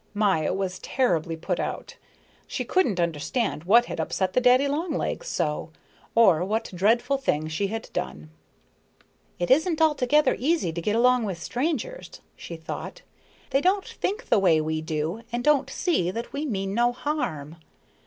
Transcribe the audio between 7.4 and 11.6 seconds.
she had done. "It isn't altogether easy to get along with